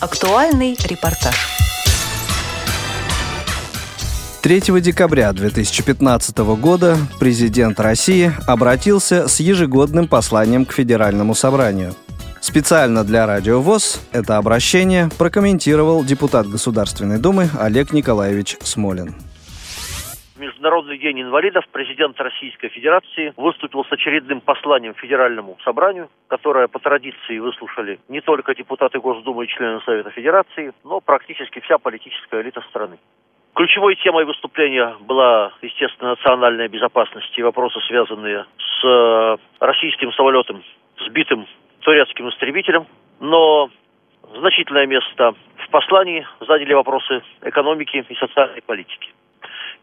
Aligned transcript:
Актуальный 0.00 0.78
репортаж. 0.84 1.34
3 4.42 4.80
декабря 4.80 5.32
2015 5.32 6.38
года 6.38 6.96
президент 7.18 7.80
России 7.80 8.32
обратился 8.46 9.26
с 9.26 9.40
ежегодным 9.40 10.06
посланием 10.06 10.66
к 10.66 10.72
Федеральному 10.72 11.34
собранию. 11.34 11.96
Специально 12.40 13.02
для 13.02 13.26
Радио 13.26 13.60
ВОЗ 13.60 13.98
это 14.12 14.36
обращение 14.36 15.10
прокомментировал 15.18 16.04
депутат 16.04 16.46
Государственной 16.46 17.18
Думы 17.18 17.50
Олег 17.58 17.92
Николаевич 17.92 18.56
Смолин. 18.62 19.16
Международный 20.58 20.98
день 20.98 21.22
инвалидов 21.22 21.64
президент 21.70 22.20
Российской 22.20 22.68
Федерации 22.70 23.32
выступил 23.36 23.84
с 23.84 23.92
очередным 23.92 24.40
посланием 24.40 24.92
Федеральному 24.94 25.56
собранию, 25.64 26.08
которое 26.26 26.66
по 26.66 26.80
традиции 26.80 27.38
выслушали 27.38 28.00
не 28.08 28.20
только 28.20 28.56
депутаты 28.56 28.98
Госдумы 28.98 29.44
и 29.44 29.48
члены 29.48 29.80
Совета 29.82 30.10
Федерации, 30.10 30.72
но 30.82 31.00
практически 31.00 31.60
вся 31.60 31.78
политическая 31.78 32.42
элита 32.42 32.60
страны. 32.70 32.98
Ключевой 33.54 33.94
темой 34.02 34.24
выступления 34.24 34.96
была, 34.98 35.52
естественно, 35.62 36.10
национальная 36.10 36.66
безопасность 36.66 37.38
и 37.38 37.42
вопросы, 37.44 37.78
связанные 37.86 38.44
с 38.58 38.84
э, 38.84 39.36
российским 39.60 40.12
самолетом, 40.14 40.64
сбитым 41.06 41.46
турецким 41.82 42.30
истребителем. 42.30 42.84
Но 43.20 43.70
значительное 44.34 44.88
место 44.88 45.36
в 45.58 45.70
послании 45.70 46.26
заняли 46.40 46.72
вопросы 46.74 47.22
экономики 47.42 48.04
и 48.08 48.14
социальной 48.16 48.62
политики. 48.62 49.10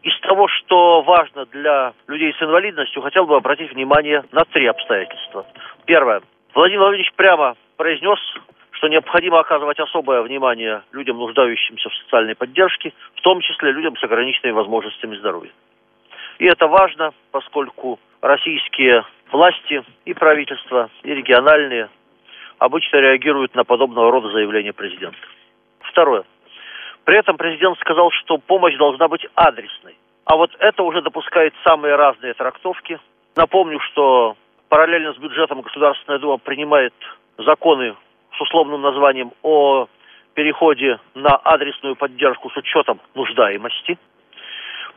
Из 0.06 0.16
того, 0.20 0.46
что 0.46 1.02
важно 1.02 1.46
для 1.46 1.92
людей 2.06 2.32
с 2.32 2.40
инвалидностью, 2.40 3.02
хотел 3.02 3.26
бы 3.26 3.34
обратить 3.34 3.72
внимание 3.72 4.22
на 4.30 4.44
три 4.44 4.64
обстоятельства. 4.66 5.44
Первое. 5.84 6.22
Владимир 6.54 6.82
Владимирович 6.82 7.12
прямо 7.14 7.56
произнес, 7.76 8.20
что 8.70 8.86
необходимо 8.86 9.40
оказывать 9.40 9.80
особое 9.80 10.22
внимание 10.22 10.82
людям, 10.92 11.18
нуждающимся 11.18 11.88
в 11.88 11.94
социальной 11.96 12.36
поддержке, 12.36 12.92
в 13.16 13.20
том 13.22 13.40
числе 13.40 13.72
людям 13.72 13.96
с 13.96 14.04
ограниченными 14.04 14.52
возможностями 14.52 15.16
здоровья. 15.16 15.50
И 16.38 16.44
это 16.44 16.68
важно, 16.68 17.12
поскольку 17.32 17.98
российские 18.20 19.04
власти 19.32 19.82
и 20.04 20.14
правительства, 20.14 20.88
и 21.02 21.14
региональные 21.14 21.88
обычно 22.58 22.98
реагируют 22.98 23.56
на 23.56 23.64
подобного 23.64 24.12
рода 24.12 24.30
заявления 24.30 24.72
президента. 24.72 25.18
Второе. 25.80 26.22
При 27.02 27.16
этом 27.16 27.36
президент 27.36 27.76
сказал, 27.78 28.12
что 28.12 28.38
помощь 28.38 28.76
должна 28.76 29.08
быть 29.08 29.26
адресной. 29.34 29.96
А 30.26 30.34
вот 30.34 30.50
это 30.58 30.82
уже 30.82 31.02
допускает 31.02 31.54
самые 31.64 31.94
разные 31.94 32.34
трактовки. 32.34 32.98
Напомню, 33.36 33.78
что 33.80 34.36
параллельно 34.68 35.14
с 35.14 35.18
бюджетом 35.18 35.60
Государственная 35.60 36.18
Дума 36.18 36.38
принимает 36.38 36.92
законы 37.38 37.94
с 38.36 38.40
условным 38.40 38.82
названием 38.82 39.32
о 39.42 39.86
переходе 40.34 40.98
на 41.14 41.36
адресную 41.36 41.94
поддержку 41.94 42.50
с 42.50 42.56
учетом 42.56 43.00
нуждаемости. 43.14 43.98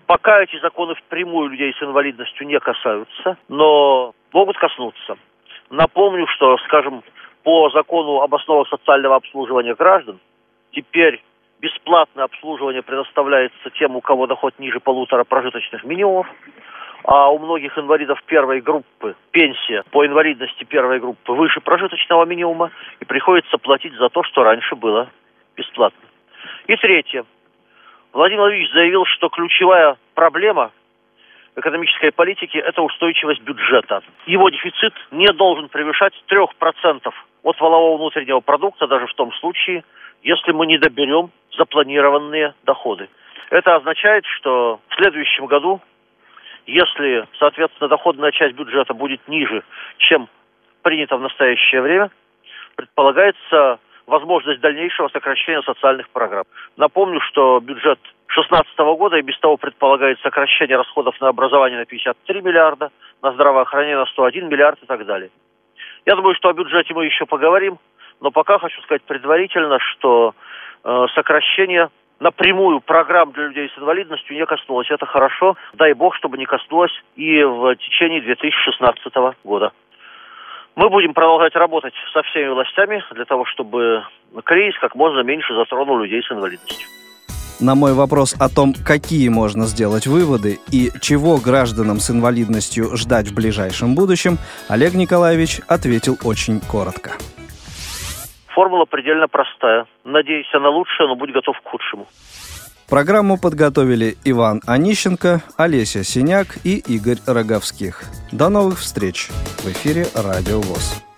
Пока 0.08 0.42
эти 0.42 0.60
законы 0.60 0.96
впрямую 0.96 1.50
людей 1.50 1.76
с 1.78 1.84
инвалидностью 1.84 2.48
не 2.48 2.60
касаются, 2.60 3.38
но 3.48 4.14
могут 4.34 4.58
коснуться. 4.58 5.16
Напомню, 5.70 6.26
что, 6.26 6.58
скажем, 6.66 7.04
по 7.44 7.70
закону 7.70 8.22
об 8.22 8.34
основах 8.34 8.68
социального 8.68 9.18
обслуживания 9.18 9.76
граждан 9.76 10.20
теперь 10.72 11.22
бесплатное 11.60 12.26
обслуживание 12.26 12.82
предоставляется 12.82 13.70
тем, 13.72 13.96
у 13.96 14.02
кого 14.02 14.28
доход 14.28 14.58
ниже 14.60 14.80
полутора 14.80 15.24
прожиточных 15.24 15.84
минимумов, 15.84 16.28
а 17.04 17.30
у 17.32 17.40
многих 17.40 17.78
инвалидов 17.78 18.22
первой 18.26 18.62
группы 18.62 19.16
пенсия 19.32 19.84
по 19.92 20.06
инвалидности 20.06 20.64
первой 20.64 21.00
группы 21.00 21.34
выше 21.34 21.62
прожиточного 21.62 22.26
минимума, 22.26 22.72
и 23.00 23.06
приходится 23.06 23.58
платить 23.58 23.94
за 23.94 24.10
то, 24.10 24.24
что 24.24 24.44
раньше 24.44 24.76
было 24.76 25.10
бесплатно. 25.56 26.08
И 26.68 26.76
третье. 26.76 27.26
Владимир 28.12 28.42
Владимирович 28.42 28.74
заявил, 28.74 29.06
что 29.06 29.30
ключевая 29.30 29.98
проблема 30.16 30.72
экономической 31.56 32.12
политики– 32.12 32.58
это 32.58 32.82
устойчивость 32.82 33.42
бюджета. 33.42 34.02
Его 34.26 34.50
дефицит 34.50 34.94
не 35.12 35.28
должен 35.28 35.70
превышать 35.70 36.14
3% 36.30 37.14
от 37.44 37.60
валового 37.60 37.98
внутреннего 37.98 38.40
продукта, 38.40 38.88
даже 38.88 39.08
в 39.08 39.14
том 39.14 39.32
случае, 39.34 39.84
если 40.24 40.52
мы 40.52 40.66
не 40.66 40.78
доберем 40.78 41.32
запланированные 41.60 42.56
доходы. 42.64 43.10
Это 43.52 43.76
означает, 43.76 44.26
что 44.26 44.80
в 44.88 44.96
следующем 44.96 45.46
году, 45.46 45.82
если, 46.66 47.28
соответственно, 47.38 47.90
доходная 47.90 48.32
часть 48.32 48.56
бюджета 48.56 48.94
будет 48.94 49.28
ниже, 49.28 49.64
чем 49.98 50.28
принято 50.82 51.18
в 51.18 51.22
настоящее 51.22 51.82
время, 51.82 52.10
предполагается 52.76 53.80
возможность 54.08 54.62
дальнейшего 54.62 55.10
сокращения 55.10 55.62
социальных 55.62 56.10
программ. 56.10 56.46
Напомню, 56.78 57.20
что 57.22 57.60
бюджет 57.60 58.00
2016 58.28 58.78
года 58.98 59.18
и 59.18 59.22
без 59.22 59.38
того 59.40 59.58
предполагает 59.58 60.20
сокращение 60.22 60.78
расходов 60.78 61.20
на 61.20 61.28
образование 61.28 61.80
на 61.80 61.86
53 61.86 62.42
миллиарда, 62.42 62.92
на 63.22 63.34
здравоохранение 63.34 63.98
на 63.98 64.06
101 64.06 64.48
миллиард 64.48 64.82
и 64.82 64.86
так 64.86 65.06
далее. 65.06 65.30
Я 66.06 66.16
думаю, 66.16 66.36
что 66.36 66.50
о 66.50 66.54
бюджете 66.54 66.94
мы 66.94 67.06
еще 67.06 67.26
поговорим, 67.26 67.78
но 68.22 68.32
пока 68.32 68.60
хочу 68.60 68.82
сказать 68.82 69.04
предварительно, 69.04 69.80
что 69.80 70.34
сокращение 70.84 71.90
напрямую 72.20 72.82
программ 72.82 73.32
для 73.32 73.48
людей 73.48 73.70
с 73.74 73.78
инвалидностью 73.78 74.36
не 74.36 74.46
коснулось. 74.46 74.90
Это 74.92 75.06
хорошо. 75.06 75.56
Дай 75.74 75.94
бог, 75.94 76.16
чтобы 76.16 76.38
не 76.38 76.46
коснулось 76.46 76.92
и 77.16 77.44
в 77.44 77.76
течение 77.76 78.22
2016 78.22 79.14
года. 79.44 79.72
Мы 80.76 80.90
будем 80.90 81.14
продолжать 81.14 81.56
работать 81.56 81.94
со 82.14 82.22
всеми 82.24 82.50
властями 82.50 83.04
для 83.12 83.26
того, 83.26 83.46
чтобы 83.46 84.04
кризис 84.46 84.80
как 84.80 84.96
можно 84.96 85.22
меньше 85.22 85.54
затронул 85.54 86.00
людей 86.00 86.22
с 86.24 86.32
инвалидностью. 86.32 86.88
На 87.60 87.76
мой 87.76 87.94
вопрос 87.94 88.36
о 88.40 88.48
том, 88.48 88.74
какие 88.74 89.28
можно 89.28 89.66
сделать 89.66 90.08
выводы 90.08 90.60
и 90.72 90.92
чего 91.02 91.38
гражданам 91.38 92.00
с 92.00 92.10
инвалидностью 92.10 92.96
ждать 92.96 93.28
в 93.28 93.36
ближайшем 93.36 93.96
будущем, 93.96 94.38
Олег 94.70 94.94
Николаевич 94.94 95.60
ответил 95.68 96.18
очень 96.24 96.62
коротко. 96.62 97.12
Формула 98.60 98.84
предельно 98.84 99.30
простая. 99.30 99.86
Надейся 100.04 100.60
на 100.60 100.68
лучшее, 100.70 101.08
но 101.08 101.16
будь 101.16 101.32
готов 101.32 101.56
к 101.62 101.64
худшему. 101.64 102.08
Программу 102.90 103.40
подготовили 103.40 104.18
Иван 104.26 104.60
Онищенко, 104.68 105.42
Олеся 105.56 106.04
Синяк 106.04 106.58
и 106.66 106.76
Игорь 106.80 107.20
Роговских. 107.26 108.04
До 108.34 108.50
новых 108.50 108.80
встреч 108.80 109.30
в 109.64 109.66
эфире 109.68 110.08
«Радио 110.14 110.60
ВОЗ». 110.60 111.09